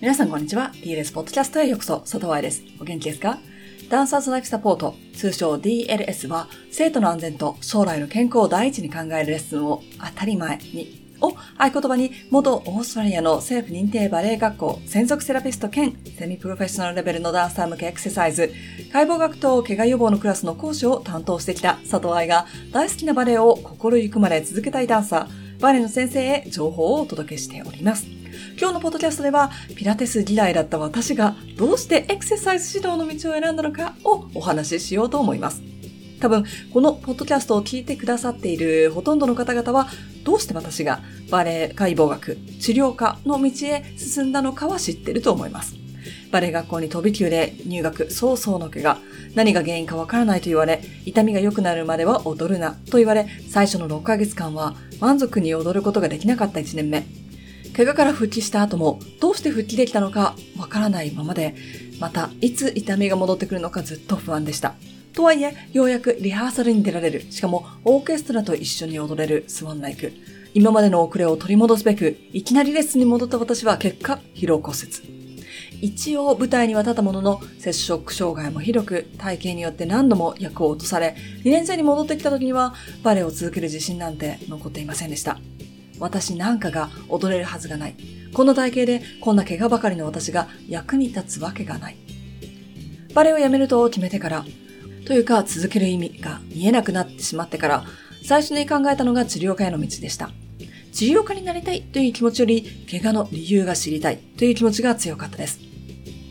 [0.00, 0.70] 皆さんこんにちは。
[0.76, 2.62] DLS ポッドキャストへようこそ、佐藤愛です。
[2.80, 3.38] お元気ですか？
[3.90, 18.50] ダンサーズライフサポート、通称 DLS は、生徒の安全と将来の健康を第一に考えるレッスンを当たり前にを合言葉に元オーストラリアの政府認定バレエ学校専属セラピスト兼セミプロフェッショナルレベルのダンサー向けエクササイズ
[18.90, 28.19] 解剖学と怪我予防のクラスの講師を担当してきた佐藤愛が大好きなバレエを心ゆくまで続けたいダンサーバレエの先生へ情報をお届けしております。
[28.58, 35.62] 今日のポッドキャストでは、ピラティス嫌いだった私がどうしてエクササイズ指導の道を選んだのかをお話ししようと思います。
[36.20, 39.88] 多分、このポッドキャストを聞いてくださっているほとんどの方々は、
[40.22, 45.76] どうして私がバレエ解剖学、治療科の道へ進んだのかは知ってると思います。
[46.30, 48.98] バレエ学校に飛び級で入学早々の怪我、
[49.34, 57.06] 何が原因かわからないと言われ、痛みが良くなるまでは踊るなと言われ、最初の6ヶ月間は満足に踊ることができなかった1年目。
[57.76, 61.54] 怪我から復帰した後もどうして復帰できたのかわからないままで、
[61.98, 64.74] またいつ痛みが戻ってくるのかずっと不安でした。
[65.12, 70.12] とはいえ、ようやくリハーサルに出られる、しかもオーケストラと一緒に踊れるスワンライク。
[70.54, 75.20] 今までの遅れを取り戻すべく、いきなりレッスンに戻った私は結果、疲労骨折。
[75.80, 85.38] 一応舞台には立ったものの、接触障害も広く、体型によって何度も役を落とされ、2年生に戻ってきた時には、バレエを続ける自信なんて残っていませんでした。
[86.00, 87.94] 私なんかが踊れるはずがない。
[88.32, 91.96] この体型でこんな怪我ばかりの私が役に立つわけがない。
[93.14, 94.44] バレエをやめると決めてから、
[95.06, 97.84] というか続ける意味が見えなくなってしまってから、
[98.24, 100.30] 最初に考えたのが治療家への道でした。
[100.92, 105.69] 治療家になりたいという気持ちより、怪我の理由が知りたいという気持ちが強かったです。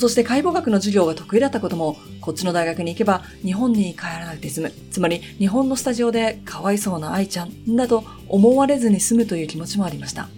[0.00, 4.72] そして解剖学の授業が得意だったことも、こっちの大学に行けば日本に帰らなくて済む。
[4.90, 10.28] つまり日本のスタジオでかわいそうな愛ちゃんだと思われずに済むという気持ちもありました。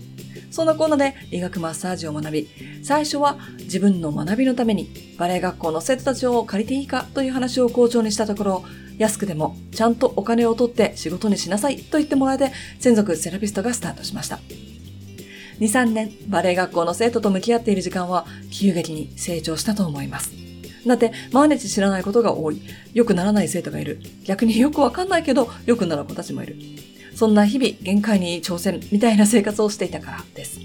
[0.50, 2.48] そんなコーナーで医学マッサージを学び、
[2.82, 8.64] 最初は自分の学びのためにバレエ学校の生徒たちを借りていいかという話を校長にしたところ、
[8.98, 14.40] 安くでもちゃんとお金を取って仕事にしなさいと言ってもらえて、専属セラピストがスタートしました。
[15.62, 20.32] 2、3年、バレエ学校の生徒と向き合っている時間は、急激に成長したと思います。
[20.84, 22.60] だって、毎日知らないことが多い。
[22.92, 24.00] 良くならない生徒がいる。
[24.24, 26.56] 逆によくわかんないけど、良くなる子たちもいる。
[27.14, 30.58] そんな日々、限界に挑戦みたいな生活をしていたからです。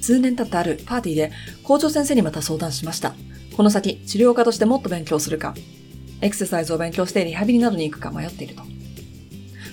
[0.00, 3.14] 数年経ったあるパーティーで、校長先生にまた相談しました。
[3.56, 5.54] この先、治療家としてもっと勉強するか、
[6.22, 8.64] エクササイズを勉強してリハビリなどに行くか迷っていると。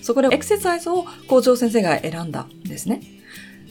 [0.03, 3.01] そこでエクササイズを校長先生が選んだんですね。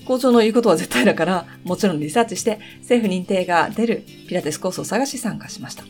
[0.07, 5.85] 校長の言うことは絶対だから、もちろんリサーチして政府認定が出るピラティスコースを探し参加しました。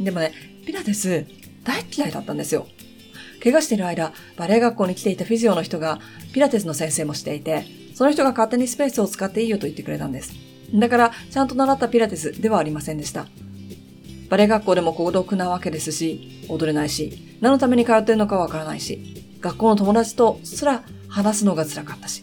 [0.00, 0.32] でもね、
[0.66, 1.26] ピラティス
[1.64, 2.66] 大嫌いだったんですよ。
[3.42, 6.00] 怪我している間、バレエ学校に来ていたフィジオの人が
[6.32, 10.32] ピラティスの先生もしていて、その人が勝手にスペースを使っていいよと言ってくれたんです。
[10.74, 13.26] だから、ちゃんと習ったピラティスではありませんでした。
[14.28, 22.22] バレエ学校でも孤独なわけですし、踊れないし、何のために通ってるのかわからないし、学校の友達とすら話すのが辛かったし。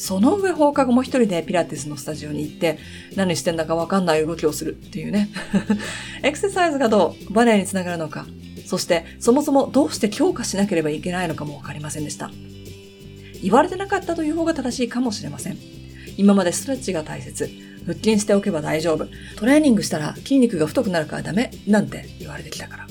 [0.00, 2.78] その上放課後も一人でピラティスのスタジオに行って、
[3.16, 5.28] 何してんだかわかんない動きをするっていうね。
[6.24, 8.26] エクササイズがどうバレエにつながるのか、
[8.64, 12.30] そしてそもそもどうして強化しなければいけないのかもわかりませんでした。
[13.42, 15.58] 言われてなかったという方が正しいかもしれません。
[16.16, 17.50] 今までストレッチが大切。
[17.84, 19.06] 腹筋しておけば大丈夫。
[19.36, 21.50] トレーニングしたら筋肉が太くなるからダメ。
[21.66, 22.86] なんて言われてきたから。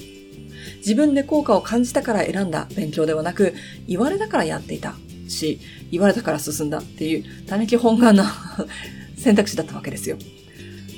[0.78, 3.56] 自分で効果を感じたから選んだ勉強ではなく、
[3.88, 4.94] 言われたからやっていた
[5.30, 5.60] し、
[5.92, 8.34] 言われたから進んだっていう、ためき本願な
[9.18, 10.18] 選択肢だったわけですよ。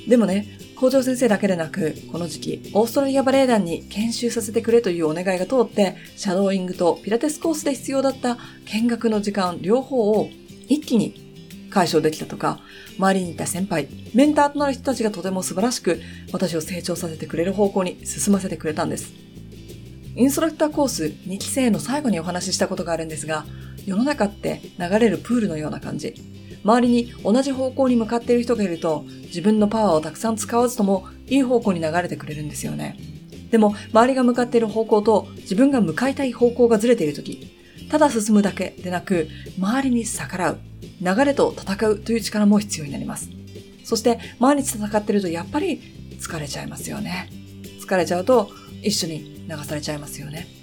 [0.08, 10.28] でもね、校長先生だけでなく、この時期、オーストラリアバレエ団に研修させてくれというお願いが通って、シャドーイングとピラティスコースで必要だった見学の時間両方を
[10.68, 11.14] 一気に
[11.70, 12.60] 解消できたとか、
[12.98, 16.00] 周りにいた先輩、メンターとなる人たちがとても素晴らしく、
[16.32, 19.12] 私を成長させてくれる方向に進ませてくれたんです。
[20.14, 23.46] インストラクターコース2期生の最後にお話ししたことがあるんですが、
[23.86, 26.14] 世の中って流れるプールのような感じ。
[26.64, 32.96] 周りに同じ方向に向かっている人がいると、自分のパワーをたくさん使わずともいい方向に流れてくれるんですよね。
[33.50, 37.48] でも、周りが向かっている方向と自分が向かいたい方向がずれているとき、
[37.90, 40.58] ただ進むだけでなく、周りに逆らう、
[41.00, 43.28] 流れと戦うという力も必要になります。
[43.84, 45.80] そして、毎日戦ってるとやっぱり
[46.18, 47.28] 疲れちゃいますよね。
[47.80, 48.50] 疲れちゃうと
[48.82, 50.61] 一緒に流されちゃいますよね。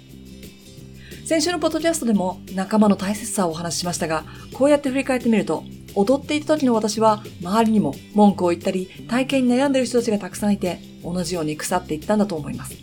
[1.30, 5.62] 先週のポッドキャストでも仲間の大切さをお話ししましたが、こうやって振り返ってみると、
[5.94, 12.74] 踊っていた時の私は周りにも文句を言ったり、体験に悩んでいる人たちがたくさんいて、同じように腐っていったんだと思います。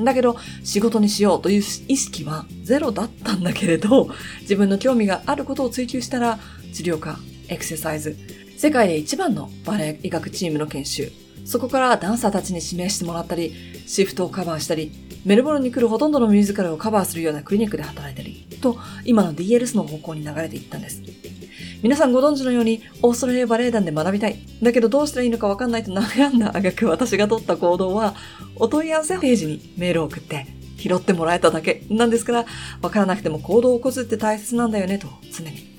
[0.00, 4.08] だけど、仕事にしようという意識はゼロだったんだけれど、
[4.40, 6.40] 自分の興味があることを追求したら、
[6.74, 8.16] 治療科、エクササイズ、
[8.56, 11.12] 世界で一番のバレエ医学チームの研修、
[11.44, 13.52] そこからダンサーたちに指名してもらったり、
[13.86, 14.92] シフトをカバーしたり、
[15.24, 21.02] メルボルンに来るほとんどのミュージカルをカバーするようなクリニックで働いたり、と、今の DLS の方向に流れていったんです。
[21.82, 24.38] 皆さんご存知のように、オーストラリアバレエ団で学びたい。
[24.62, 28.14] だけどどうしたらいいのかわかんないと悩んだあがく私が取った行動は、
[28.56, 30.46] お問い合わせページにメールを送って、
[30.78, 32.46] 拾ってもらえただけなんですから、
[32.80, 35.71] わからなくても行動を起こすって大切なんだよねと常に。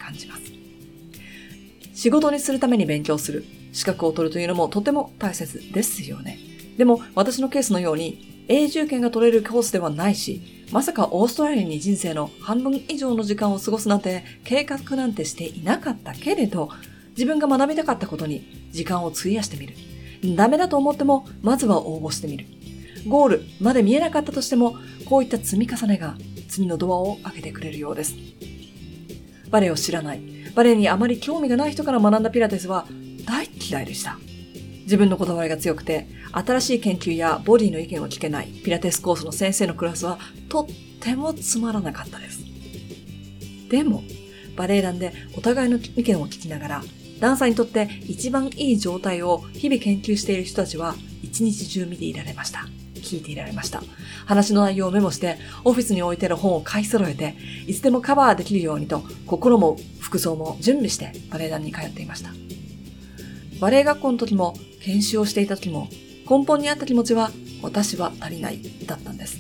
[1.93, 6.39] 仕事にするために勉強する、資格を取るというのもとても大切ですよね。
[6.77, 10.41] でも私のケースのように永住権が取れるコースではないし、
[10.71, 16.69] まさかオーストラリアに人生の半分以上の時間を過ごすなんて計画なんてしていなかったけれど、
[17.11, 19.75] 自分が学びたかったことに時間を費やしてみる。
[20.35, 22.45] ダメだと思っても、まずは応募してみる。
[23.07, 26.15] ゴールまで見えなかったとしても、こういった積み重ねが
[26.47, 28.15] 次のドアを開けてくれるようです。
[29.53, 30.21] バレエを知らない、
[30.55, 32.87] バレエにあまり興味がない人から学んだピラティスは
[33.23, 34.17] 大嫌いでした。
[34.81, 40.17] 自分のこだわりが強くて、新しい研究やボディの意見を聞けないピラティスコースの先生のクラスは
[40.49, 40.67] とっ
[40.99, 42.39] てもつまらなかったです。
[43.69, 44.03] でも、
[44.55, 46.83] バレエ団でお互いの意見を聞きながら、
[47.19, 52.65] ダンサーにとって一番いい状態を日々研究している人たちは一日中見ていられました。
[53.03, 53.83] 聞いていられました。
[54.25, 57.35] 話の内容をメモして、オフィスに置いてる本を買い揃えて、
[57.67, 62.31] いつでもカバーできるようにと、心も服装も準備してバレエ団に通っていました。
[63.59, 65.87] バレエ学校の時も研修をしていた時も
[66.29, 69.39] 根本にあった気持ちは私は足りないだったんです。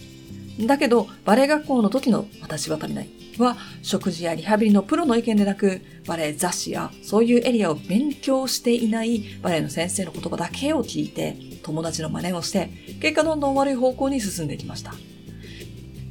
[0.59, 12.69] だけどバレエ学校の時の私は足りないは食事やリハビリのプロの意見でなくバレエ雑誌やそういうエリアを勉強していないバレエの先生の言葉だけを聞いて友達の真似をして
[13.01, 14.93] 結果どんどん悪い方向に進んでいきました。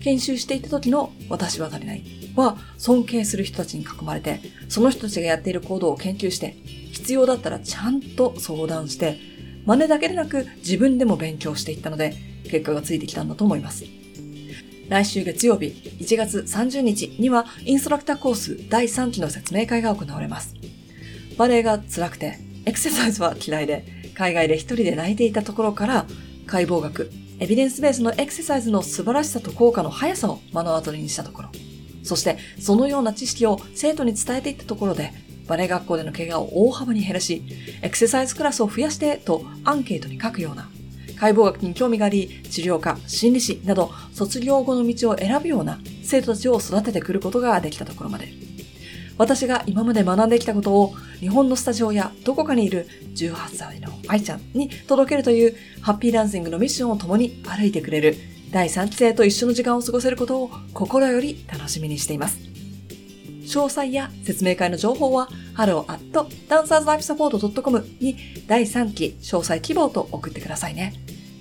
[0.00, 2.04] 研修していた時の私は足りない
[2.34, 6.56] は尊敬する人たちに囲まれてその人たちがやっている行動を研究して
[6.92, 9.18] 必要だったらちゃんと相談して、
[9.66, 12.14] 真似だけでなく自分でも勉強していったので、
[12.44, 13.84] 結果がついてきたんだと思います。
[14.88, 15.66] 来週月曜日
[16.00, 20.54] 1月30日にはインストラクターコース第3期の説明会が行われます。
[21.38, 23.84] バレエが辛くて、エクササイズは嫌いで、
[24.22, 26.06] 海外で一人で泣いていたところから、
[26.46, 27.10] 解剖学、
[27.40, 31.48] エビデンスベースのエクササイズの素晴らしさと効果の速さを目の当たりにしたところ、
[32.04, 35.12] そしてそのような知識を生徒に伝えていったところで、
[35.48, 37.42] バレエ学校での怪我を大幅に減らし、
[37.82, 40.70] エクササイズクラスを増やしてとアンケートに書くような、
[41.18, 48.41] 解剖学に興味があり、治療科、心理師など卒業後の道を選ぶような生徒たちを育ててくることができたところまで。
[49.18, 58.16] 私が今まで学んできたことを日本のスタジオやどこかにいる18歳の愛ちゃんに届けるというハッピーダンシングのミッションを共に歩いてくれる
[58.50, 62.38] 第3期生と一緒の時間を過ごせることを心より楽しみにしています。
[63.42, 68.16] 詳細や説明会の情報は hello.dancerslifesupport.com に
[68.46, 70.94] 第3期詳細希望と送ってくださいね。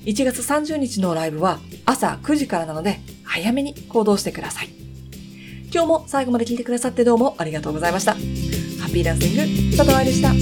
[0.06, 4.81] 1月30日のライブは朝9時からなので早めに行動してください。
[5.74, 8.14] 今日も最後まで聞いてくださってどうもありがとうございました。
[8.14, 10.34] ハッピーダンシング、佐藤愛でした。